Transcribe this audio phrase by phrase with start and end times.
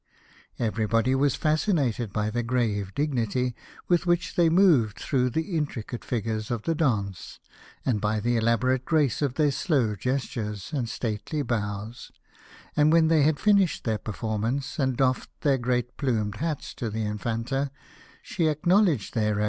[0.57, 3.53] Everybody was fascinated by the grave dignity
[3.87, 7.39] with which they moved through the intricate figures of the dance,
[7.85, 12.11] and by the ela borate grace of their slow gestures, and stately bows,
[12.75, 16.89] and when they had finished their per formance and doffed their great plumed hats to
[16.89, 17.69] the Infanta,
[18.23, 19.39] she acknowledged their reve 38 The Birthday of the Infanta.